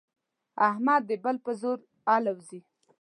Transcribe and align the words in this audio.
احمد 0.69 1.01
د 1.09 1.11
بل 1.23 1.35
په 1.45 1.51
زور 1.61 1.77
الوزي. 2.15 2.59